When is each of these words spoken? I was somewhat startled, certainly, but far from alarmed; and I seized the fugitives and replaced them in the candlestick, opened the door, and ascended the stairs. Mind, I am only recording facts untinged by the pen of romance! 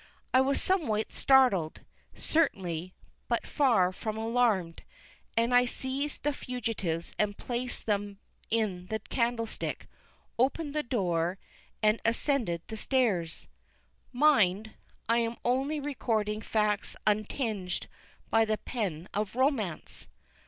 I 0.33 0.41
was 0.41 0.59
somewhat 0.59 1.13
startled, 1.13 1.81
certainly, 2.15 2.95
but 3.27 3.45
far 3.45 3.91
from 3.91 4.17
alarmed; 4.17 4.81
and 5.37 5.53
I 5.53 5.65
seized 5.65 6.23
the 6.23 6.33
fugitives 6.33 7.13
and 7.19 7.35
replaced 7.37 7.85
them 7.85 8.17
in 8.49 8.87
the 8.87 8.97
candlestick, 8.97 9.87
opened 10.39 10.73
the 10.73 10.81
door, 10.81 11.37
and 11.83 12.01
ascended 12.03 12.63
the 12.67 12.77
stairs. 12.77 13.47
Mind, 14.11 14.73
I 15.07 15.19
am 15.19 15.35
only 15.45 15.79
recording 15.79 16.41
facts 16.41 16.95
untinged 17.05 17.85
by 18.31 18.43
the 18.43 18.57
pen 18.57 19.07
of 19.13 19.35
romance! 19.35 20.07